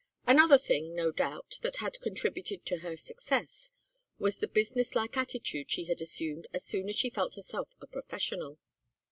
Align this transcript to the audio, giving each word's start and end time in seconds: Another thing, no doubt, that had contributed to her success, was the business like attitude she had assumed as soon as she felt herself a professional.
Another 0.25 0.57
thing, 0.57 0.95
no 0.95 1.11
doubt, 1.11 1.59
that 1.61 1.75
had 1.77 1.99
contributed 1.99 2.65
to 2.65 2.77
her 2.77 2.97
success, 2.97 3.71
was 4.17 4.37
the 4.39 4.47
business 4.47 4.95
like 4.95 5.15
attitude 5.15 5.69
she 5.69 5.83
had 5.83 6.01
assumed 6.01 6.47
as 6.55 6.65
soon 6.65 6.89
as 6.89 6.95
she 6.95 7.11
felt 7.11 7.35
herself 7.35 7.69
a 7.81 7.85
professional. 7.85 8.57